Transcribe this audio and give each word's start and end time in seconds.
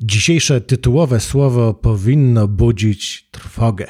Dzisiejsze 0.00 0.60
tytułowe 0.60 1.20
słowo 1.20 1.74
powinno 1.74 2.48
budzić 2.48 3.28
trwogę. 3.30 3.86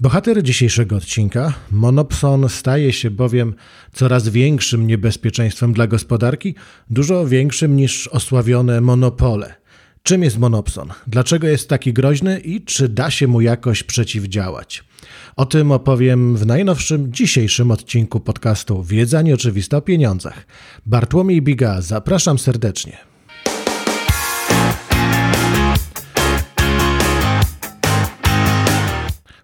Bohater 0.00 0.42
dzisiejszego 0.42 0.96
odcinka, 0.96 1.54
monopson, 1.70 2.48
staje 2.48 2.92
się 2.92 3.10
bowiem 3.10 3.54
coraz 3.92 4.28
większym 4.28 4.86
niebezpieczeństwem 4.86 5.72
dla 5.72 5.86
gospodarki, 5.86 6.54
dużo 6.90 7.26
większym 7.26 7.76
niż 7.76 8.08
osławione 8.08 8.80
monopole. 8.80 9.54
Czym 10.02 10.22
jest 10.22 10.38
monopson? 10.38 10.88
Dlaczego 11.06 11.46
jest 11.46 11.68
taki 11.68 11.92
groźny 11.92 12.38
i 12.38 12.64
czy 12.64 12.88
da 12.88 13.10
się 13.10 13.26
mu 13.26 13.40
jakoś 13.40 13.82
przeciwdziałać? 13.82 14.84
O 15.36 15.46
tym 15.46 15.72
opowiem 15.72 16.36
w 16.36 16.46
najnowszym, 16.46 17.12
dzisiejszym 17.12 17.70
odcinku 17.70 18.20
podcastu 18.20 18.82
Wiedza 18.82 19.22
nieoczywista 19.22 19.76
o 19.76 19.80
pieniądzach. 19.80 20.46
Bartłomiej 20.86 21.42
Biga, 21.42 21.80
zapraszam 21.80 22.38
serdecznie. 22.38 23.09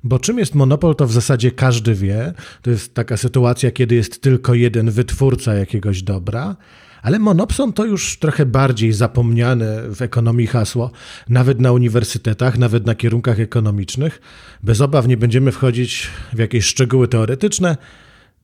Bo 0.07 0.19
czym 0.19 0.39
jest 0.39 0.55
monopol, 0.55 0.97
to 0.97 1.07
w 1.07 1.13
zasadzie 1.13 1.51
każdy 1.51 1.95
wie. 1.95 2.33
To 2.63 2.71
jest 2.71 2.95
taka 2.95 3.17
sytuacja, 3.17 3.71
kiedy 3.71 3.95
jest 3.95 4.23
tylko 4.23 4.55
jeden 4.55 4.91
wytwórca 4.91 5.55
jakiegoś 5.55 6.03
dobra. 6.03 6.57
Ale 7.03 7.19
monopson 7.19 7.73
to 7.73 7.85
już 7.85 8.19
trochę 8.19 8.47
bardziej 8.47 8.93
zapomniane 8.93 9.83
w 9.91 10.03
ekonomii 10.03 10.47
hasło, 10.47 10.91
nawet 11.29 11.61
na 11.61 11.73
uniwersytetach, 11.73 12.59
nawet 12.59 12.87
na 12.87 12.95
kierunkach 12.95 13.41
ekonomicznych. 13.41 14.21
Bez 14.63 14.81
obaw 14.81 15.09
nie 15.09 15.17
będziemy 15.17 15.53
wchodzić 15.53 16.09
w 16.33 16.39
jakieś 16.39 16.65
szczegóły 16.65 17.09
teoretyczne. 17.09 17.77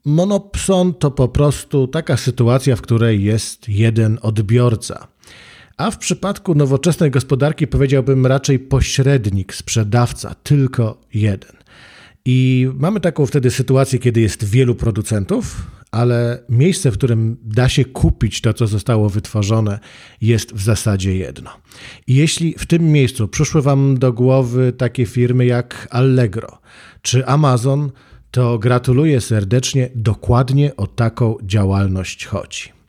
Monopson 0.04 0.94
to 0.94 1.10
po 1.10 1.28
prostu 1.28 1.86
taka 1.86 2.16
sytuacja, 2.16 2.76
w 2.76 2.82
której 2.82 3.24
jest 3.24 3.68
jeden 3.68 4.18
odbiorca. 4.22 5.11
A 5.76 5.90
w 5.90 5.98
przypadku 5.98 6.54
nowoczesnej 6.54 7.10
gospodarki 7.10 7.66
powiedziałbym 7.66 8.26
raczej 8.26 8.58
pośrednik, 8.58 9.54
sprzedawca, 9.54 10.34
tylko 10.42 11.00
jeden. 11.14 11.52
I 12.24 12.68
mamy 12.74 13.00
taką 13.00 13.26
wtedy 13.26 13.50
sytuację, 13.50 13.98
kiedy 13.98 14.20
jest 14.20 14.44
wielu 14.44 14.74
producentów, 14.74 15.66
ale 15.90 16.42
miejsce, 16.48 16.90
w 16.90 16.94
którym 16.94 17.36
da 17.44 17.68
się 17.68 17.84
kupić 17.84 18.40
to, 18.40 18.54
co 18.54 18.66
zostało 18.66 19.08
wytworzone, 19.08 19.78
jest 20.20 20.52
w 20.54 20.62
zasadzie 20.62 21.16
jedno. 21.16 21.50
I 22.06 22.14
jeśli 22.14 22.54
w 22.58 22.66
tym 22.66 22.82
miejscu 22.92 23.28
przyszły 23.28 23.62
Wam 23.62 23.98
do 23.98 24.12
głowy 24.12 24.72
takie 24.72 25.06
firmy 25.06 25.46
jak 25.46 25.88
Allegro 25.90 26.58
czy 27.02 27.26
Amazon, 27.26 27.90
to 28.30 28.58
gratuluję 28.58 29.20
serdecznie, 29.20 29.90
dokładnie 29.94 30.76
o 30.76 30.86
taką 30.86 31.36
działalność 31.42 32.26
chodzi. 32.26 32.81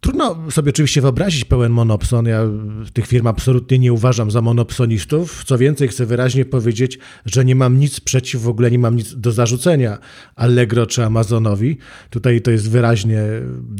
Trudno 0.00 0.36
sobie 0.50 0.70
oczywiście 0.70 1.00
wyobrazić 1.00 1.44
pełen 1.44 1.72
monopson. 1.72 2.26
Ja 2.26 2.42
tych 2.92 3.06
firm 3.06 3.26
absolutnie 3.26 3.78
nie 3.78 3.92
uważam 3.92 4.30
za 4.30 4.42
monopsonistów. 4.42 5.44
Co 5.44 5.58
więcej, 5.58 5.88
chcę 5.88 6.06
wyraźnie 6.06 6.44
powiedzieć, 6.44 6.98
że 7.26 7.44
nie 7.44 7.54
mam 7.54 7.78
nic 7.78 8.00
przeciw, 8.00 8.42
w 8.42 8.48
ogóle 8.48 8.70
nie 8.70 8.78
mam 8.78 8.96
nic 8.96 9.14
do 9.14 9.32
zarzucenia 9.32 9.98
Allegro 10.36 10.86
czy 10.86 11.04
Amazonowi. 11.04 11.78
Tutaj 12.10 12.42
to 12.42 12.50
jest 12.50 12.70
wyraźnie, 12.70 13.22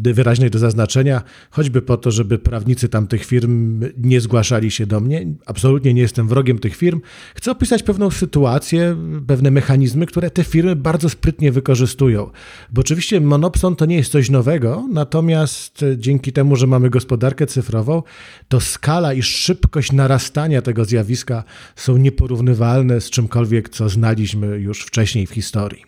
wyraźnie 0.03 0.51
do 0.51 0.59
zaznaczenia, 0.59 1.23
choćby 1.51 1.83
po 1.83 1.97
to, 1.97 2.11
żeby 2.11 2.39
prawnicy 2.39 2.89
tamtych 2.89 3.25
firm 3.25 3.81
nie 3.99 4.21
zgłaszali 4.21 4.71
się 4.71 4.87
do 4.87 5.01
mnie. 5.01 5.27
Absolutnie 5.47 5.95
nie 5.95 6.03
jestem 6.03 6.29
wrogiem 6.29 6.59
tych 6.59 6.77
firm. 6.77 7.01
Chcę 7.35 7.51
opisać 7.51 7.83
pewną 7.83 8.11
sytuację, 8.11 8.97
pewne 9.27 9.51
mechanizmy, 9.51 10.07
które 10.07 10.31
te 10.31 10.45
firmy 10.45 10.77
bardzo 10.77 11.09
sprytnie 11.09 11.53
wykorzystują. 11.53 12.31
Bo 12.73 12.81
oczywiście 12.81 13.21
monopson 13.21 13.77
to 13.77 13.87
nie 13.87 13.97
jest 13.97 14.13
coś 14.13 14.31
nowego, 14.31 14.89
natomiast 14.93 15.85
dzięki 16.09 16.33
temu, 16.33 16.57
że 16.57 16.67
mamy 16.67 16.91
gospodarkę 16.91 17.47
cyfrową, 17.47 18.03
to 18.49 18.61
skala 18.61 19.13
i 19.15 19.23
szybkość 19.23 19.93
narastania 19.93 20.63
tego 20.63 20.85
zjawiska 20.85 21.45
są 21.77 21.97
nieporównywalne 21.97 23.01
z 23.01 23.11
czymkolwiek, 23.11 23.69
co 23.69 23.89
znaliśmy 23.89 24.47
już 24.47 24.83
wcześniej 24.83 25.27
w 25.27 25.31
historii. 25.31 25.88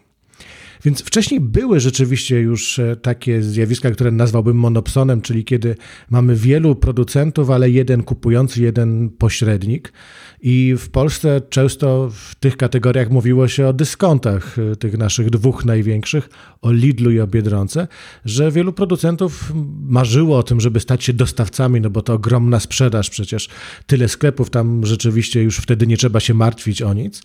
Więc 0.85 1.03
wcześniej 1.03 1.41
były 1.41 1.81
rzeczywiście 1.81 2.41
już 2.41 2.79
e, 2.79 2.97
takie 2.97 3.43
zjawiska, 3.43 3.91
które 3.91 4.11
nazwałbym 4.11 4.57
monopsonem, 4.57 5.21
czyli 5.21 5.45
kiedy 5.45 5.77
mamy 6.11 6.37
wielu 6.37 6.75
producentów, 6.75 7.51
ale 7.51 7.71
jeden 7.71 8.03
kupujący, 8.03 8.63
jeden 8.63 9.11
pośrednik. 9.11 9.93
I 10.43 10.75
w 10.79 10.89
Polsce 10.89 11.41
często 11.51 12.11
w 12.13 12.35
tych 12.35 12.57
kategoriach 12.57 13.11
mówiło 13.11 13.49
się 13.49 13.67
o 13.67 13.73
dyskontach, 13.73 14.57
e, 14.59 14.77
tych 14.77 14.99
naszych 14.99 15.31
dwóch 15.31 15.65
największych, 15.65 16.29
o 16.63 16.73
Lidlu 16.73 17.11
i 17.11 17.21
o 17.21 17.27
Biedronce, 17.27 17.89
że 18.25 18.51
wielu 18.51 18.73
producentów 18.73 19.53
marzyło 19.83 20.39
o 20.39 20.43
tym, 20.43 20.61
żeby 20.61 20.81
stać 20.81 21.05
się 21.05 21.13
dostawcami, 21.13 21.81
no 21.81 21.91
bo 21.91 22.03
to 22.03 22.13
ogromna 22.13 22.61
sprzedaż 22.61 23.11
przecież. 23.11 23.49
Tyle 23.87 24.09
sklepów, 24.09 24.51
tam 24.51 24.87
rzeczywiście 24.87 25.43
już 25.43 25.57
wtedy 25.57 25.87
nie 25.87 25.97
trzeba 25.97 26.21
się 26.21 26.35
martwić 26.35 26.83
o 26.83 26.95
nic. 26.95 27.23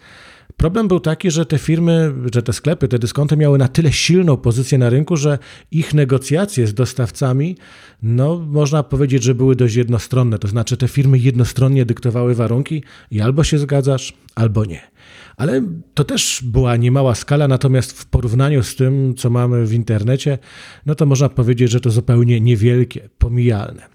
Problem 0.57 0.88
był 0.88 0.99
taki, 0.99 1.31
że 1.31 1.45
te 1.45 1.57
firmy, 1.57 2.13
że 2.33 2.43
te 2.43 2.53
sklepy, 2.53 2.88
te 2.88 2.99
dyskonty 2.99 3.38
miały 3.38 3.57
na 3.57 3.67
tyle 3.67 3.91
silną 3.91 4.38
pozycję 4.38 4.77
na 4.77 4.89
rynku, 4.89 5.17
że 5.17 5.39
ich 5.71 5.93
negocjacje 5.93 6.67
z 6.67 6.73
dostawcami, 6.73 7.57
no 8.03 8.45
można 8.47 8.83
powiedzieć, 8.83 9.23
że 9.23 9.35
były 9.35 9.55
dość 9.55 9.75
jednostronne. 9.75 10.39
To 10.39 10.47
znaczy 10.47 10.77
te 10.77 10.88
firmy 10.88 11.19
jednostronnie 11.19 11.85
dyktowały 11.85 12.35
warunki 12.35 12.83
i 13.11 13.21
albo 13.21 13.44
się 13.44 13.57
zgadzasz, 13.57 14.13
albo 14.35 14.65
nie. 14.65 14.81
Ale 15.38 15.61
to 15.94 16.03
też 16.03 16.41
była 16.44 16.75
niemała 16.75 17.15
skala, 17.15 17.47
natomiast 17.47 17.99
w 17.99 18.05
porównaniu 18.05 18.63
z 18.63 18.75
tym, 18.75 19.15
co 19.17 19.29
mamy 19.29 19.65
w 19.65 19.73
internecie, 19.73 20.38
no 20.85 20.95
to 20.95 21.05
można 21.05 21.29
powiedzieć, 21.29 21.71
że 21.71 21.81
to 21.81 21.89
zupełnie 21.89 22.41
niewielkie, 22.41 23.09
pomijalne. 23.17 23.94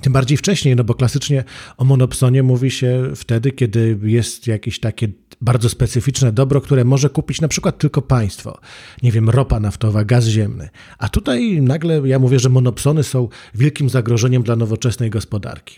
Tym 0.00 0.12
bardziej 0.12 0.36
wcześniej, 0.36 0.76
no 0.76 0.84
bo 0.84 0.94
klasycznie 0.94 1.44
o 1.76 1.84
monopsonie 1.84 2.42
mówi 2.42 2.70
się 2.70 3.12
wtedy, 3.16 3.50
kiedy 3.50 3.98
jest 4.02 4.46
jakieś 4.46 4.80
takie 4.80 5.08
bardzo 5.40 5.68
specyficzne 5.68 6.32
dobro, 6.32 6.60
które 6.60 6.84
może 6.84 7.10
kupić 7.10 7.40
na 7.40 7.48
przykład 7.48 7.78
tylko 7.78 8.02
państwo. 8.02 8.58
Nie 9.02 9.12
wiem, 9.12 9.30
ropa 9.30 9.60
naftowa, 9.60 10.04
gaz 10.04 10.24
ziemny. 10.24 10.68
A 10.98 11.08
tutaj 11.08 11.62
nagle 11.62 12.02
ja 12.04 12.18
mówię, 12.18 12.38
że 12.38 12.48
monopsony 12.48 13.02
są 13.02 13.28
wielkim 13.54 13.88
zagrożeniem 13.88 14.42
dla 14.42 14.56
nowoczesnej 14.56 15.10
gospodarki. 15.10 15.76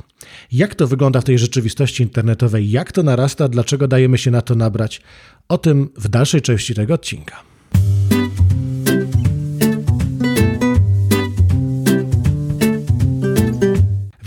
Jak 0.52 0.74
to 0.74 0.86
wygląda 0.86 1.20
w 1.20 1.24
tej 1.24 1.38
rzeczywistości 1.38 2.02
internetowej? 2.02 2.70
Jak 2.70 2.92
to 2.92 3.02
narasta? 3.02 3.48
Dlaczego 3.48 3.88
dajemy 3.88 4.18
się 4.18 4.30
na 4.30 4.42
to 4.42 4.54
nabrać? 4.54 5.00
O 5.48 5.58
tym 5.58 5.88
w 5.96 6.08
dalszej 6.08 6.42
części 6.42 6.74
tego 6.74 6.94
odcinka. 6.94 7.57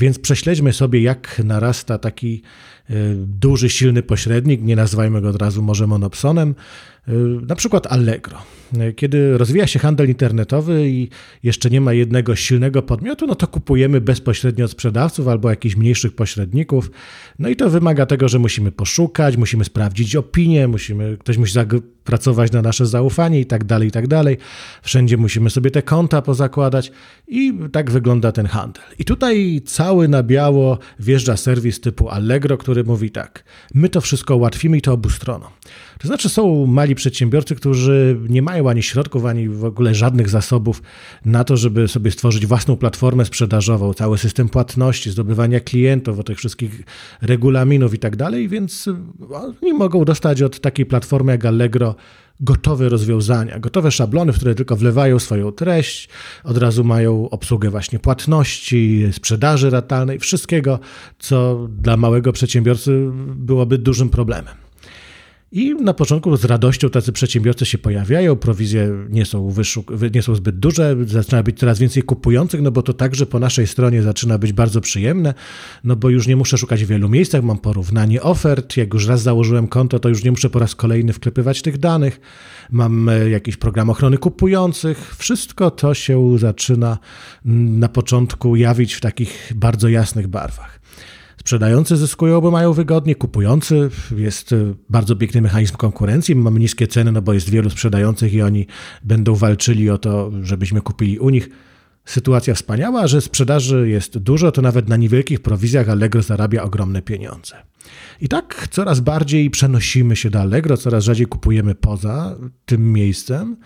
Więc 0.01 0.19
prześledźmy 0.19 0.73
sobie, 0.73 1.01
jak 1.01 1.41
narasta 1.43 1.97
taki 1.97 2.41
duży, 3.15 3.69
silny 3.69 4.03
pośrednik, 4.03 4.61
nie 4.61 4.75
nazywajmy 4.75 5.21
go 5.21 5.29
od 5.29 5.41
razu 5.41 5.61
może 5.61 5.87
monopsonem, 5.87 6.55
e, 7.07 7.11
na 7.47 7.55
przykład 7.55 7.87
Allegro. 7.87 8.37
Kiedy 8.95 9.37
rozwija 9.37 9.67
się 9.67 9.79
handel 9.79 10.07
internetowy 10.07 10.89
i 10.89 11.09
jeszcze 11.43 11.69
nie 11.69 11.81
ma 11.81 11.93
jednego 11.93 12.35
silnego 12.35 12.81
podmiotu, 12.81 13.27
no 13.27 13.35
to 13.35 13.47
kupujemy 13.47 14.01
bezpośrednio 14.01 14.65
od 14.65 14.71
sprzedawców 14.71 15.27
albo 15.27 15.49
jakichś 15.49 15.75
mniejszych 15.75 16.15
pośredników. 16.15 16.91
No 17.39 17.49
i 17.49 17.55
to 17.55 17.69
wymaga 17.69 18.05
tego, 18.05 18.27
że 18.27 18.39
musimy 18.39 18.71
poszukać, 18.71 19.37
musimy 19.37 19.65
sprawdzić 19.65 20.15
opinię, 20.15 20.67
musimy, 20.67 21.17
ktoś 21.17 21.37
musi 21.37 21.53
pracować 22.03 22.51
na 22.51 22.61
nasze 22.61 22.85
zaufanie 22.85 23.39
i 23.39 23.45
tak 23.45 23.63
dalej, 23.63 23.87
i 23.87 23.91
tak 23.91 24.07
dalej. 24.07 24.37
Wszędzie 24.81 25.17
musimy 25.17 25.49
sobie 25.49 25.71
te 25.71 25.81
konta 25.81 26.21
pozakładać 26.21 26.91
i 27.27 27.53
tak 27.71 27.91
wygląda 27.91 28.31
ten 28.31 28.45
handel. 28.45 28.83
I 28.99 29.05
tutaj 29.05 29.61
cały 29.65 30.07
na 30.07 30.23
biało 30.23 30.79
wjeżdża 30.99 31.37
serwis 31.37 31.81
typu 31.81 32.09
Allegro, 32.09 32.57
który 32.57 32.70
mówi 32.83 33.11
tak, 33.11 33.43
my 33.73 33.89
to 33.89 34.01
wszystko 34.01 34.35
ułatwimy 34.35 34.77
i 34.77 34.81
to 34.81 34.93
obu 34.93 35.09
stronom. 35.09 35.49
To 35.99 36.07
znaczy 36.07 36.29
są 36.29 36.65
mali 36.65 36.95
przedsiębiorcy, 36.95 37.55
którzy 37.55 38.17
nie 38.29 38.41
mają 38.41 38.69
ani 38.69 38.83
środków, 38.83 39.25
ani 39.25 39.49
w 39.49 39.65
ogóle 39.65 39.95
żadnych 39.95 40.29
zasobów 40.29 40.81
na 41.25 41.43
to, 41.43 41.57
żeby 41.57 41.87
sobie 41.87 42.11
stworzyć 42.11 42.45
własną 42.45 42.77
platformę 42.77 43.25
sprzedażową, 43.25 43.93
cały 43.93 44.17
system 44.17 44.49
płatności, 44.49 45.11
zdobywania 45.11 45.59
klientów, 45.59 46.19
o 46.19 46.23
tych 46.23 46.37
wszystkich 46.37 46.81
regulaminów 47.21 47.93
i 47.93 47.99
tak 47.99 48.15
dalej, 48.15 48.49
więc 48.49 48.89
oni 49.61 49.73
mogą 49.73 50.05
dostać 50.05 50.41
od 50.41 50.59
takiej 50.59 50.85
platformy 50.85 51.31
jak 51.31 51.45
Allegro 51.45 51.95
gotowe 52.41 52.89
rozwiązania, 52.89 53.59
gotowe 53.59 53.91
szablony, 53.91 54.33
w 54.33 54.35
które 54.35 54.55
tylko 54.55 54.75
wlewają 54.75 55.19
swoją 55.19 55.51
treść, 55.51 56.09
od 56.43 56.57
razu 56.57 56.83
mają 56.83 57.29
obsługę 57.29 57.69
właśnie 57.69 57.99
płatności, 57.99 59.09
sprzedaży 59.11 59.69
ratalnej, 59.69 60.19
wszystkiego, 60.19 60.79
co 61.19 61.67
dla 61.69 61.97
małego 61.97 62.33
przedsiębiorcy 62.33 63.09
byłoby 63.35 63.77
dużym 63.77 64.09
problemem. 64.09 64.70
I 65.53 65.75
na 65.75 65.93
początku 65.93 66.37
z 66.37 66.45
radością 66.45 66.89
tacy 66.89 67.11
przedsiębiorcy 67.11 67.65
się 67.65 67.77
pojawiają, 67.77 68.35
prowizje 68.35 68.89
nie 69.09 69.25
są, 69.25 69.49
wyszuk- 69.49 70.15
nie 70.15 70.21
są 70.21 70.35
zbyt 70.35 70.59
duże, 70.59 70.95
zaczyna 71.05 71.43
być 71.43 71.59
coraz 71.59 71.79
więcej 71.79 72.03
kupujących, 72.03 72.61
no 72.61 72.71
bo 72.71 72.81
to 72.81 72.93
także 72.93 73.25
po 73.25 73.39
naszej 73.39 73.67
stronie 73.67 74.01
zaczyna 74.01 74.37
być 74.37 74.53
bardzo 74.53 74.81
przyjemne, 74.81 75.33
no 75.83 75.95
bo 75.95 76.09
już 76.09 76.27
nie 76.27 76.35
muszę 76.35 76.57
szukać 76.57 76.85
w 76.85 76.87
wielu 76.87 77.09
miejscach, 77.09 77.43
mam 77.43 77.57
porównanie 77.57 78.21
ofert, 78.21 78.77
jak 78.77 78.93
już 78.93 79.07
raz 79.07 79.21
założyłem 79.21 79.67
konto, 79.67 79.99
to 79.99 80.09
już 80.09 80.23
nie 80.23 80.31
muszę 80.31 80.49
po 80.49 80.59
raz 80.59 80.75
kolejny 80.75 81.13
wklepywać 81.13 81.61
tych 81.61 81.77
danych, 81.77 82.21
mam 82.69 83.09
e, 83.09 83.29
jakiś 83.29 83.57
program 83.57 83.89
ochrony 83.89 84.17
kupujących, 84.17 85.15
wszystko 85.17 85.71
to 85.71 85.93
się 85.93 86.37
zaczyna 86.39 86.97
mm, 87.45 87.79
na 87.79 87.89
początku 87.89 88.55
jawić 88.55 88.93
w 88.93 89.01
takich 89.01 89.51
bardzo 89.55 89.89
jasnych 89.89 90.27
barwach. 90.27 90.81
Sprzedający 91.37 91.97
zyskują, 91.97 92.41
bo 92.41 92.51
mają 92.51 92.73
wygodnie, 92.73 93.15
kupujący 93.15 93.89
jest 94.17 94.51
y, 94.51 94.75
bardzo 94.89 95.15
piękny 95.15 95.41
mechanizm 95.41 95.75
konkurencji. 95.75 96.35
Mamy 96.35 96.59
niskie 96.59 96.87
ceny, 96.87 97.11
no 97.11 97.21
bo 97.21 97.33
jest 97.33 97.49
wielu 97.49 97.69
sprzedających 97.69 98.33
i 98.33 98.41
oni 98.41 98.67
będą 99.03 99.35
walczyli 99.35 99.89
o 99.89 99.97
to, 99.97 100.31
żebyśmy 100.41 100.81
kupili 100.81 101.19
u 101.19 101.29
nich. 101.29 101.49
Sytuacja 102.05 102.53
wspaniała, 102.53 103.07
że 103.07 103.21
sprzedaży 103.21 103.89
jest 103.89 104.17
dużo, 104.17 104.51
to 104.51 104.61
nawet 104.61 104.89
na 104.89 104.97
niewielkich 104.97 105.39
prowizjach 105.39 105.89
Allegro 105.89 106.21
zarabia 106.21 106.63
ogromne 106.63 107.01
pieniądze. 107.01 107.70
I 108.21 108.27
tak 108.27 108.67
coraz 108.71 108.99
bardziej 108.99 109.49
przenosimy 109.49 110.15
się 110.15 110.29
do 110.29 110.41
Allegro, 110.41 110.77
coraz 110.77 111.03
rzadziej 111.03 111.27
kupujemy 111.27 111.75
poza 111.75 112.35
tym 112.65 112.93
miejscem 112.93 113.57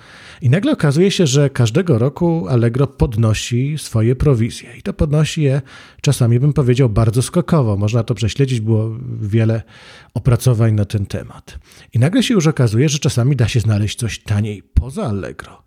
i 0.42 0.50
nagle 0.50 0.72
okazuje 0.72 1.12
się, 1.12 1.27
że 1.27 1.50
każdego 1.50 1.98
roku 1.98 2.48
Allegro 2.50 2.88
podnosi 2.88 3.77
swoje 3.77 4.16
prowizje 4.16 4.69
i 4.77 4.81
to 4.81 4.94
podnosi 4.94 5.42
je 5.42 5.62
czasami 6.01 6.39
bym 6.39 6.54
powiedział 6.54 6.89
bardzo 6.89 7.22
skokowo. 7.22 7.77
Można 7.77 8.04
to 8.04 8.16
prześledzić, 8.16 8.60
było 8.60 8.98
wiele 9.22 9.62
opracowań 10.13 10.74
na 10.74 10.86
ten 10.86 11.06
temat. 11.06 11.60
I 11.94 12.00
nagle 12.00 12.24
się 12.24 12.33
już 12.33 12.48
okazuje, 12.48 12.89
że 12.89 13.00
czasami 13.00 13.36
da 13.36 13.48
się 13.48 13.60
znaleźć 13.60 14.00
coś 14.00 14.19
taniej 14.19 14.63
poza 14.63 15.06
Allegro. 15.06 15.63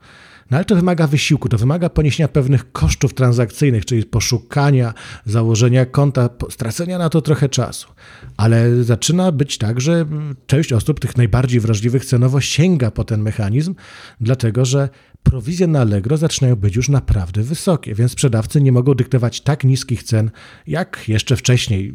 No 0.50 0.56
ale 0.56 0.64
to 0.64 0.76
wymaga 0.76 1.06
wysiłku, 1.06 1.48
to 1.48 1.58
wymaga 1.58 1.88
poniesienia 1.88 2.28
pewnych 2.28 2.72
kosztów 2.72 3.14
transakcyjnych, 3.14 3.84
czyli 3.84 4.04
poszukania, 4.04 4.94
założenia 5.24 5.86
konta, 5.86 6.28
stracenia 6.50 6.98
na 6.98 7.08
to 7.08 7.22
trochę 7.22 7.48
czasu. 7.48 7.88
Ale 8.36 8.84
zaczyna 8.84 9.32
być 9.32 9.58
tak, 9.58 9.80
że 9.80 10.06
część 10.46 10.72
osób, 10.72 11.00
tych 11.00 11.16
najbardziej 11.16 11.60
wrażliwych 11.60 12.04
cenowo, 12.04 12.40
sięga 12.40 12.90
po 12.90 13.04
ten 13.04 13.22
mechanizm, 13.22 13.74
dlatego 14.20 14.64
że 14.64 14.88
prowizje 15.22 15.66
na 15.66 15.80
Allegro 15.80 16.16
zaczynają 16.16 16.56
być 16.56 16.76
już 16.76 16.88
naprawdę 16.88 17.42
wysokie, 17.42 17.94
więc 17.94 18.12
sprzedawcy 18.12 18.60
nie 18.60 18.72
mogą 18.72 18.94
dyktować 18.94 19.40
tak 19.40 19.64
niskich 19.64 20.02
cen, 20.02 20.30
jak 20.66 21.04
jeszcze 21.08 21.36
wcześniej, 21.36 21.94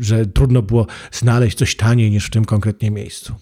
że 0.00 0.26
trudno 0.26 0.62
było 0.62 0.86
znaleźć 1.12 1.58
coś 1.58 1.76
taniej 1.76 2.10
niż 2.10 2.26
w 2.26 2.30
tym 2.30 2.44
konkretnie 2.44 2.90
miejscu. 2.90 3.34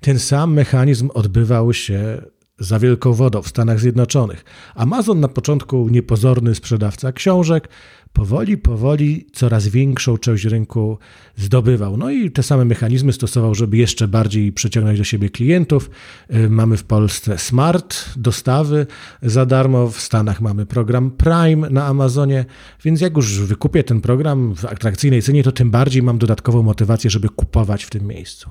Ten 0.00 0.18
sam 0.18 0.52
mechanizm 0.52 1.10
odbywał 1.14 1.72
się 1.72 2.22
za 2.58 2.78
wielką 2.78 3.12
wodą 3.12 3.42
w 3.42 3.48
Stanach 3.48 3.80
Zjednoczonych. 3.80 4.44
Amazon 4.74 5.20
na 5.20 5.28
początku 5.28 5.88
niepozorny 5.88 6.54
sprzedawca 6.54 7.12
książek, 7.12 7.68
powoli, 8.16 8.58
powoli 8.58 9.26
coraz 9.32 9.68
większą 9.68 10.18
część 10.18 10.44
rynku 10.44 10.98
zdobywał. 11.36 11.96
No 11.96 12.10
i 12.10 12.30
te 12.30 12.42
same 12.42 12.64
mechanizmy 12.64 13.12
stosował, 13.12 13.54
żeby 13.54 13.76
jeszcze 13.76 14.08
bardziej 14.08 14.52
przyciągnąć 14.52 14.98
do 14.98 15.04
siebie 15.04 15.30
klientów. 15.30 15.90
Y, 16.34 16.50
mamy 16.50 16.76
w 16.76 16.84
Polsce 16.84 17.38
smart 17.38 17.96
dostawy 18.16 18.86
za 19.22 19.46
darmo, 19.46 19.88
w 19.88 20.00
Stanach 20.00 20.40
mamy 20.40 20.66
program 20.66 21.10
Prime 21.10 21.70
na 21.70 21.86
Amazonie, 21.86 22.44
więc 22.84 23.00
jak 23.00 23.16
już 23.16 23.40
wykupię 23.40 23.84
ten 23.84 24.00
program 24.00 24.54
w 24.54 24.64
atrakcyjnej 24.64 25.22
cenie, 25.22 25.42
to 25.42 25.52
tym 25.52 25.70
bardziej 25.70 26.02
mam 26.02 26.18
dodatkową 26.18 26.62
motywację, 26.62 27.10
żeby 27.10 27.28
kupować 27.28 27.84
w 27.84 27.90
tym 27.90 28.06
miejscu. 28.06 28.50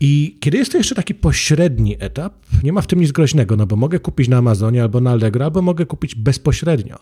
I 0.00 0.36
kiedy 0.40 0.58
jest 0.58 0.72
to 0.72 0.78
jeszcze 0.78 0.94
taki 0.94 1.14
pośredni 1.14 1.96
etap, 1.98 2.34
nie 2.62 2.72
ma 2.72 2.80
w 2.80 2.86
tym 2.86 3.00
nic 3.00 3.12
groźnego, 3.12 3.56
no 3.56 3.66
bo 3.66 3.76
mogę 3.76 3.98
kupić 3.98 4.28
na 4.28 4.36
Amazonie 4.36 4.82
albo 4.82 5.00
na 5.00 5.10
Allegro, 5.10 5.44
albo 5.44 5.62
mogę 5.62 5.86
kupić 5.86 6.14
bezpośrednio 6.14 6.98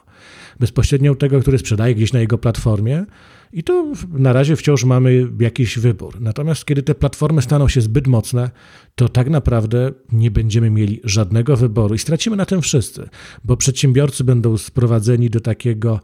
bezpośrednio 0.60 1.12
u 1.12 1.14
tego, 1.14 1.40
który 1.40 1.58
sprzedaje 1.58 1.94
gdzieś 1.94 2.12
na 2.12 2.20
jego 2.20 2.38
platformie. 2.38 3.04
I 3.52 3.62
to 3.62 3.92
na 4.12 4.32
razie 4.32 4.56
wciąż 4.56 4.84
mamy 4.84 5.28
jakiś 5.40 5.78
wybór. 5.78 6.20
Natomiast 6.20 6.64
kiedy 6.64 6.82
te 6.82 6.94
platformy 6.94 7.42
staną 7.42 7.68
się 7.68 7.80
zbyt 7.80 8.06
mocne, 8.06 8.50
to 8.94 9.08
tak 9.08 9.30
naprawdę 9.30 9.92
nie 10.12 10.30
będziemy 10.30 10.70
mieli 10.70 11.00
żadnego 11.04 11.56
wyboru 11.56 11.94
i 11.94 11.98
stracimy 11.98 12.36
na 12.36 12.46
tym 12.46 12.62
wszyscy, 12.62 13.08
bo 13.44 13.56
przedsiębiorcy 13.56 14.24
będą 14.24 14.58
sprowadzeni 14.58 15.30
do 15.30 15.40
takiego 15.40 16.00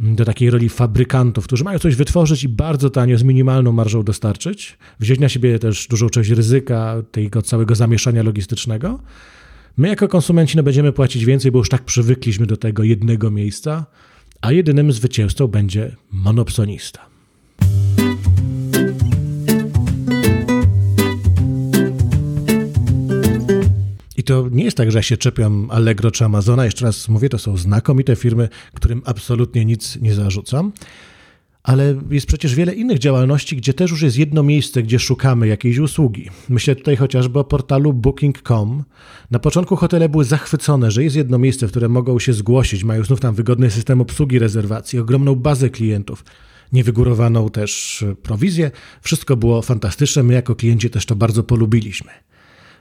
do 0.00 0.24
takiej 0.24 0.50
roli 0.50 0.68
fabrykantów, 0.68 1.44
którzy 1.44 1.64
mają 1.64 1.78
coś 1.78 1.96
wytworzyć 1.96 2.44
i 2.44 2.48
bardzo 2.48 2.90
tanio, 2.90 3.18
z 3.18 3.22
minimalną 3.22 3.72
marżą 3.72 4.02
dostarczyć, 4.02 4.78
wziąć 5.00 5.20
na 5.20 5.28
siebie 5.28 5.58
też 5.58 5.86
dużą 5.86 6.08
część 6.08 6.30
ryzyka 6.30 7.02
tego 7.10 7.42
całego 7.42 7.74
zamieszania 7.74 8.22
logistycznego, 8.22 9.00
My 9.78 9.88
jako 9.88 10.08
konsumenci 10.08 10.56
no, 10.56 10.62
będziemy 10.62 10.92
płacić 10.92 11.24
więcej, 11.24 11.52
bo 11.52 11.58
już 11.58 11.68
tak 11.68 11.84
przywykliśmy 11.84 12.46
do 12.46 12.56
tego 12.56 12.82
jednego 12.82 13.30
miejsca, 13.30 13.86
a 14.40 14.52
jedynym 14.52 14.92
zwycięzcą 14.92 15.46
będzie 15.46 15.96
monopsonista. 16.10 17.06
I 24.16 24.22
to 24.22 24.48
nie 24.50 24.64
jest 24.64 24.76
tak, 24.76 24.92
że 24.92 24.98
ja 24.98 25.02
się 25.02 25.16
czepiam 25.16 25.70
Allegro 25.70 26.10
czy 26.10 26.24
Amazona. 26.24 26.64
Jeszcze 26.64 26.84
raz 26.84 27.08
mówię, 27.08 27.28
to 27.28 27.38
są 27.38 27.56
znakomite 27.56 28.16
firmy, 28.16 28.48
którym 28.74 29.02
absolutnie 29.04 29.64
nic 29.64 29.96
nie 30.00 30.14
zarzucam 30.14 30.72
ale 31.62 31.94
jest 32.10 32.26
przecież 32.26 32.54
wiele 32.54 32.74
innych 32.74 32.98
działalności, 32.98 33.56
gdzie 33.56 33.74
też 33.74 33.90
już 33.90 34.02
jest 34.02 34.18
jedno 34.18 34.42
miejsce, 34.42 34.82
gdzie 34.82 34.98
szukamy 34.98 35.46
jakiejś 35.46 35.78
usługi. 35.78 36.30
Myślę 36.48 36.76
tutaj 36.76 36.96
chociażby 36.96 37.38
o 37.38 37.44
portalu 37.44 37.92
Booking.com. 37.92 38.84
Na 39.30 39.38
początku 39.38 39.76
hotele 39.76 40.08
były 40.08 40.24
zachwycone, 40.24 40.90
że 40.90 41.04
jest 41.04 41.16
jedno 41.16 41.38
miejsce, 41.38 41.66
w 41.68 41.70
które 41.70 41.88
mogą 41.88 42.18
się 42.18 42.32
zgłosić, 42.32 42.84
mają 42.84 43.04
znów 43.04 43.20
tam 43.20 43.34
wygodny 43.34 43.70
system 43.70 44.00
obsługi 44.00 44.38
rezerwacji, 44.38 44.98
ogromną 44.98 45.34
bazę 45.34 45.70
klientów 45.70 46.24
niewygórowaną 46.72 47.48
też 47.48 48.04
prowizję. 48.22 48.70
Wszystko 49.02 49.36
było 49.36 49.62
fantastyczne, 49.62 50.22
my 50.22 50.34
jako 50.34 50.54
klienci 50.54 50.90
też 50.90 51.06
to 51.06 51.16
bardzo 51.16 51.42
polubiliśmy. 51.42 52.10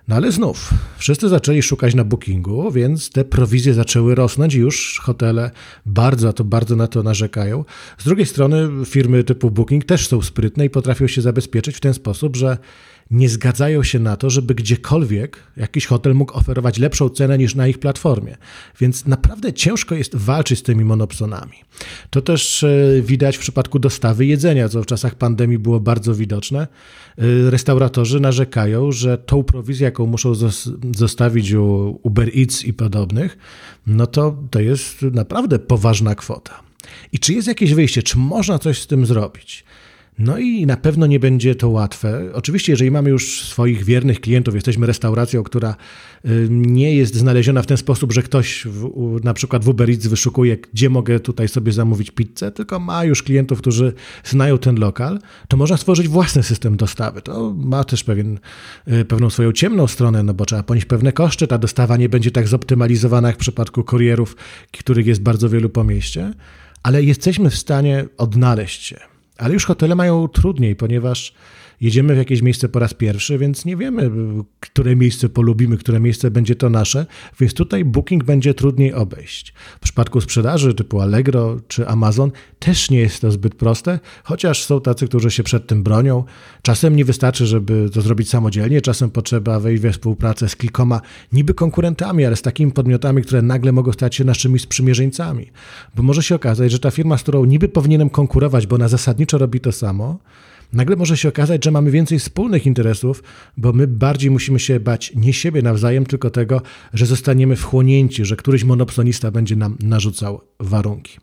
No 0.08 0.16
ale 0.16 0.32
znów, 0.32 0.74
wszyscy 0.98 1.30
zaczęli 1.30 1.62
szukać 1.62 1.96
na 1.96 2.04
bookingu, 2.04 2.72
więc 2.72 3.10
te 3.10 3.26
prowizje 3.26 3.74
zaczęły 3.74 4.16
rosnąć 4.16 4.56
i 4.56 4.60
już 4.60 5.00
hotele 5.04 5.52
bardzo, 5.86 6.34
to 6.34 6.44
bardzo 6.44 6.76
na 6.76 6.88
to 6.88 7.04
narzekają. 7.04 7.66
Z 7.98 8.06
drugiej 8.06 8.26
strony 8.26 8.70
firmy 8.86 9.24
typu 9.24 9.52
booking 9.52 9.86
też 9.86 10.08
są 10.08 10.22
sprytne 10.22 10.66
i 10.66 10.70
potrafią 10.70 11.08
się 11.08 11.22
zabezpieczyć 11.22 11.76
w 11.76 11.80
ten 11.80 11.94
sposób, 11.94 12.36
że 12.36 12.58
nie 13.12 13.30
zgadzają 13.30 13.84
się 13.84 14.00
na 14.00 14.18
to, 14.18 14.30
żeby 14.30 14.56
gdziekolwiek 14.56 15.44
jakiś 15.58 15.86
hotel 15.86 16.16
mógł 16.16 16.34
oferować 16.34 16.78
lepszą 16.78 17.10
cenę 17.10 17.38
niż 17.38 17.56
na 17.56 17.68
ich 17.68 17.80
platformie. 17.80 18.38
Więc 18.80 19.06
naprawdę 19.06 19.54
ciężko 19.54 19.96
jest 19.96 20.16
walczyć 20.16 20.60
z 20.60 20.64
tymi 20.64 20.86
monopsonami. 20.86 21.54
To 22.10 22.22
też 22.22 22.64
e, 22.64 23.02
widać 23.02 23.38
w 23.38 23.40
przypadku 23.40 23.80
dostawy 23.80 24.26
jedzenia, 24.26 24.70
co 24.70 24.84
w 24.84 24.86
czasach 24.86 25.16
pandemii 25.16 25.60
było 25.60 25.80
bardzo 25.80 26.16
widoczne. 26.16 26.62
E, 27.18 27.50
restauratorzy 27.50 28.20
narzekają, 28.20 28.92
że 28.92 29.18
tą 29.18 29.44
prowizję, 29.44 29.86
jaką 29.86 30.06
muszą 30.06 30.34
zostawić 30.96 31.52
u 31.52 32.00
Uber 32.04 32.30
Eats 32.38 32.66
i 32.66 32.74
podobnych, 32.74 33.38
no 33.88 34.08
to 34.08 34.38
to 34.52 34.60
jest 34.60 35.02
naprawdę 35.02 35.60
poważna 35.60 36.16
kwota. 36.16 36.60
I 37.12 37.20
czy 37.20 37.34
jest 37.34 37.48
jakieś 37.48 37.74
wyjście? 37.74 38.04
Czy 38.04 38.18
można 38.18 38.60
coś 38.60 38.82
z 38.82 38.88
tym 38.88 39.06
zrobić? 39.06 39.64
No 40.20 40.38
i 40.38 40.66
na 40.66 40.78
pewno 40.78 41.08
nie 41.08 41.20
będzie 41.20 41.56
to 41.56 41.70
łatwe. 41.70 42.30
Oczywiście, 42.34 42.74
jeżeli 42.74 42.92
mamy 42.92 43.10
już 43.10 43.42
swoich 43.42 43.84
wiernych 43.84 44.22
klientów, 44.22 44.56
jesteśmy 44.56 44.88
restauracją, 44.88 45.44
która 45.44 45.76
y, 46.26 46.48
nie 46.50 46.96
jest 46.96 47.16
znaleziona 47.16 47.62
w 47.62 47.66
ten 47.66 47.78
sposób, 47.78 48.14
że 48.14 48.24
ktoś 48.24 48.66
w, 48.66 49.24
na 49.24 49.34
przykład 49.34 49.64
w 49.64 49.70
Uber 49.70 49.90
Eats 49.90 50.08
wyszukuje, 50.08 50.58
gdzie 50.74 50.90
mogę 50.90 51.20
tutaj 51.20 51.48
sobie 51.48 51.72
zamówić 51.72 52.12
pizzę, 52.12 52.52
tylko 52.52 52.80
ma 52.80 53.06
już 53.06 53.24
klientów, 53.24 53.60
którzy 53.60 53.94
znają 54.24 54.58
ten 54.58 54.80
lokal, 54.80 55.20
to 55.48 55.58
można 55.58 55.78
stworzyć 55.78 56.08
własny 56.08 56.44
system 56.44 56.78
dostawy. 56.78 57.22
To 57.22 57.54
ma 57.58 57.84
też 57.84 58.04
pewien, 58.04 58.40
y, 58.88 59.06
pewną 59.06 59.30
swoją 59.30 59.52
ciemną 59.52 59.88
stronę, 59.88 60.24
no 60.24 60.34
bo 60.34 60.46
trzeba 60.46 60.64
ponieść 60.64 60.86
pewne 60.86 61.12
koszty, 61.12 61.48
ta 61.48 61.58
dostawa 61.58 61.98
nie 61.98 62.10
będzie 62.10 62.32
tak 62.32 62.48
zoptymalizowana 62.48 63.28
jak 63.28 63.38
w 63.38 63.40
przypadku 63.40 63.84
kurierów, 63.84 64.36
których 64.80 65.08
jest 65.08 65.22
bardzo 65.22 65.50
wielu 65.50 65.70
po 65.70 65.84
mieście, 65.84 66.34
ale 66.84 67.04
jesteśmy 67.04 67.50
w 67.50 67.56
stanie 67.56 68.06
odnaleźć 68.18 68.84
się. 68.84 69.17
Ale 69.38 69.54
już 69.54 69.66
hotele 69.66 69.96
mają 69.96 70.28
trudniej, 70.28 70.76
ponieważ 70.76 71.34
jedziemy 71.82 72.14
w 72.16 72.18
jakieś 72.18 72.42
miejsce 72.42 72.70
po 72.70 72.80
raz 72.80 72.94
pierwszy, 72.94 73.38
więc 73.38 73.66
nie 73.66 73.78
wiemy, 73.78 74.12
które 74.60 74.96
miejsce 74.96 75.30
polubimy, 75.30 75.78
które 75.78 76.00
miejsce 76.00 76.32
będzie 76.32 76.56
to 76.56 76.70
nasze, 76.70 77.06
więc 77.40 77.54
tutaj 77.54 77.86
booking 77.86 78.24
będzie 78.24 78.54
trudniej 78.54 78.94
obejść. 78.94 79.54
W 79.78 79.80
przypadku 79.80 80.22
sprzedaży 80.22 80.74
typu 80.74 81.02
Allegro 81.02 81.58
czy 81.68 81.88
Amazon 81.88 82.32
też 82.60 82.90
nie 82.90 83.00
jest 83.00 83.22
to 83.22 83.32
zbyt 83.32 83.56
proste, 83.56 84.00
chociaż 84.24 84.64
są 84.64 84.82
tacy, 84.82 85.08
którzy 85.08 85.32
się 85.32 85.44
przed 85.44 85.68
tym 85.68 85.84
bronią. 85.84 86.24
Czasem 86.62 86.96
nie 86.96 87.06
wystarczy, 87.06 87.46
żeby 87.46 87.90
to 87.94 88.02
zrobić 88.02 88.30
samodzielnie, 88.30 88.82
czasem 88.82 89.10
potrzeba 89.10 89.60
wejść 89.60 89.82
we 89.82 89.92
współpracę 89.92 90.50
z 90.50 90.56
kilkoma 90.56 91.02
niby 91.34 91.54
konkurentami, 91.54 92.26
ale 92.26 92.36
z 92.36 92.42
takimi 92.42 92.72
podmiotami, 92.72 93.22
które 93.22 93.42
nagle 93.42 93.72
mogą 93.72 93.92
stać 93.92 94.16
się 94.16 94.24
naszymi 94.24 94.60
sprzymierzeńcami. 94.60 95.52
Bo 95.96 96.04
może 96.04 96.24
się 96.24 96.36
okazać, 96.36 96.72
że 96.72 96.80
ta 96.80 96.92
firma, 96.92 97.18
z 97.18 97.24
którą 97.24 97.46
niby 97.46 97.70
powinienem 97.70 98.10
konkurować, 98.10 98.68
bo 98.68 98.76
ona 98.76 98.88
zasadniczo 98.88 99.38
robi 99.38 99.60
to 99.60 99.72
samo, 99.72 100.20
nagle 100.74 100.96
może 100.96 101.18
się 101.18 101.30
okazać, 101.30 101.66
że 101.66 101.72
mamy 101.72 101.92
więcej 101.92 102.20
wspólnych 102.20 102.66
interesów, 102.66 103.24
bo 103.58 103.74
my 103.74 103.88
bardziej 103.88 104.32
musimy 104.32 104.60
się 104.60 104.80
bać 104.80 105.12
nie 105.16 105.34
siebie 105.34 105.62
nawzajem, 105.62 106.06
tylko 106.06 106.30
tego, 106.30 106.62
że 106.94 107.06
zostaniemy 107.06 107.56
wchłonięci, 107.56 108.26
że 108.26 108.36
któryś 108.36 108.64
monopsonista 108.64 109.32
będzie 109.32 109.56
nam 109.56 109.78
narzucał 109.80 110.42
warunki. 110.60 111.18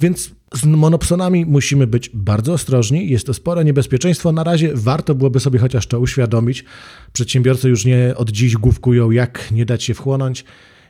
Więc 0.00 0.30
z 0.54 0.64
monopsonami 0.64 1.46
musimy 1.46 1.86
być 1.86 2.10
bardzo 2.14 2.52
ostrożni. 2.52 3.10
Jest 3.10 3.26
to 3.26 3.34
spore 3.34 3.64
niebezpieczeństwo. 3.64 4.32
Na 4.32 4.44
razie 4.44 4.70
warto 4.74 5.14
byłoby 5.14 5.40
sobie 5.40 5.58
chociaż 5.58 5.86
to 5.86 6.00
uświadomić. 6.00 6.64
Przedsiębiorcy 7.12 7.68
już 7.68 7.84
nie 7.84 8.14
od 8.16 8.30
dziś 8.30 8.56
główkują, 8.56 9.10
jak 9.10 9.50
nie 9.50 9.66
dać 9.66 9.84
się 9.84 9.94
wchłonąć. 9.94 10.44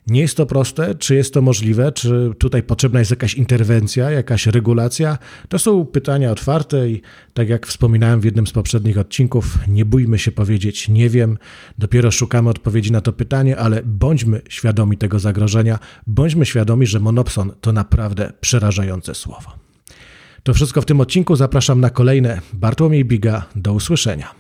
Nie 0.09 0.21
jest 0.21 0.37
to 0.37 0.47
proste, 0.47 0.95
czy 0.95 1.15
jest 1.15 1.35
to 1.35 1.43
możliwe, 1.43 1.93
czy 1.93 2.31
tutaj 2.39 2.63
potrzebna 2.63 2.99
jest 2.99 3.11
jakaś 3.11 3.35
interwencja, 3.35 4.11
jakaś 4.11 4.47
regulacja. 4.47 5.19
To 5.49 5.59
są 5.59 5.87
pytania 5.87 6.31
otwarte 6.31 6.91
i 6.91 7.03
tak 7.35 7.49
jak 7.49 7.67
wspominałem 7.67 8.21
w 8.21 8.25
jednym 8.25 8.47
z 8.47 8.53
poprzednich 8.53 8.99
odcinków, 8.99 9.59
nie 9.69 9.85
bójmy 9.85 10.19
się 10.19 10.33
powiedzieć 10.33 10.89
nie 10.89 11.09
wiem, 11.09 11.39
dopiero 11.79 12.11
szukamy 12.11 12.51
odpowiedzi 12.51 12.93
na 12.93 13.01
to 13.01 13.13
pytanie, 13.13 13.57
ale 13.57 13.83
bądźmy 13.85 14.41
świadomi 14.49 14.97
tego 14.97 15.19
zagrożenia, 15.19 15.79
bądźmy 16.07 16.47
świadomi, 16.47 16.87
że 16.87 17.01
monopson 17.01 17.53
to 17.61 17.73
naprawdę 17.73 18.33
przerażające 18.41 19.15
słowo. 19.15 19.53
To 20.43 20.55
wszystko 20.55 20.83
w 20.83 20.85
tym 20.85 21.01
odcinku. 21.01 21.37
Zapraszam 21.37 21.81
na 21.81 21.91
kolejne. 21.91 22.41
Bartłomiej 22.53 23.05
Biga. 23.05 23.47
Do 23.57 23.73
usłyszenia. 23.73 24.38